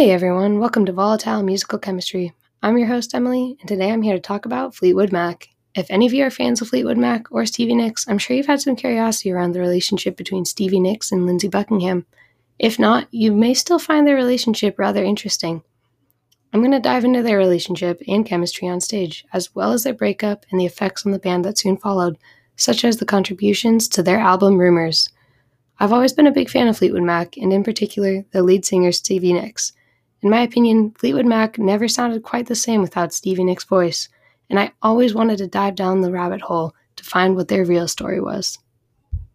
Hey 0.00 0.12
everyone, 0.12 0.60
welcome 0.60 0.86
to 0.86 0.94
Volatile 0.94 1.42
Musical 1.42 1.78
Chemistry. 1.78 2.32
I'm 2.62 2.78
your 2.78 2.86
host, 2.86 3.14
Emily, 3.14 3.58
and 3.60 3.68
today 3.68 3.92
I'm 3.92 4.00
here 4.00 4.14
to 4.14 4.18
talk 4.18 4.46
about 4.46 4.74
Fleetwood 4.74 5.12
Mac. 5.12 5.48
If 5.74 5.90
any 5.90 6.06
of 6.06 6.14
you 6.14 6.24
are 6.24 6.30
fans 6.30 6.62
of 6.62 6.68
Fleetwood 6.68 6.96
Mac 6.96 7.30
or 7.30 7.44
Stevie 7.44 7.74
Nicks, 7.74 8.08
I'm 8.08 8.16
sure 8.16 8.34
you've 8.34 8.46
had 8.46 8.62
some 8.62 8.76
curiosity 8.76 9.30
around 9.30 9.52
the 9.52 9.60
relationship 9.60 10.16
between 10.16 10.46
Stevie 10.46 10.80
Nicks 10.80 11.12
and 11.12 11.26
Lindsey 11.26 11.48
Buckingham. 11.48 12.06
If 12.58 12.78
not, 12.78 13.08
you 13.10 13.30
may 13.30 13.52
still 13.52 13.78
find 13.78 14.06
their 14.06 14.14
relationship 14.14 14.78
rather 14.78 15.04
interesting. 15.04 15.62
I'm 16.54 16.60
going 16.60 16.72
to 16.72 16.80
dive 16.80 17.04
into 17.04 17.22
their 17.22 17.36
relationship 17.36 18.00
and 18.08 18.24
chemistry 18.24 18.68
on 18.68 18.80
stage, 18.80 19.26
as 19.34 19.54
well 19.54 19.70
as 19.70 19.84
their 19.84 19.92
breakup 19.92 20.46
and 20.50 20.58
the 20.58 20.64
effects 20.64 21.04
on 21.04 21.12
the 21.12 21.18
band 21.18 21.44
that 21.44 21.58
soon 21.58 21.76
followed, 21.76 22.16
such 22.56 22.86
as 22.86 22.96
the 22.96 23.04
contributions 23.04 23.86
to 23.88 24.02
their 24.02 24.18
album 24.18 24.56
Rumours. 24.56 25.10
I've 25.78 25.92
always 25.92 26.14
been 26.14 26.26
a 26.26 26.32
big 26.32 26.48
fan 26.48 26.68
of 26.68 26.78
Fleetwood 26.78 27.02
Mac, 27.02 27.36
and 27.36 27.52
in 27.52 27.62
particular, 27.62 28.24
the 28.32 28.42
lead 28.42 28.64
singer 28.64 28.92
Stevie 28.92 29.34
Nicks. 29.34 29.74
In 30.22 30.28
my 30.30 30.42
opinion, 30.42 30.90
Fleetwood 30.98 31.26
Mac 31.26 31.58
never 31.58 31.88
sounded 31.88 32.22
quite 32.22 32.46
the 32.46 32.54
same 32.54 32.82
without 32.82 33.14
Stevie 33.14 33.44
Nicks' 33.44 33.64
voice, 33.64 34.08
and 34.50 34.60
I 34.60 34.72
always 34.82 35.14
wanted 35.14 35.38
to 35.38 35.46
dive 35.46 35.76
down 35.76 36.02
the 36.02 36.12
rabbit 36.12 36.42
hole 36.42 36.74
to 36.96 37.04
find 37.04 37.36
what 37.36 37.48
their 37.48 37.64
real 37.64 37.88
story 37.88 38.20
was. 38.20 38.58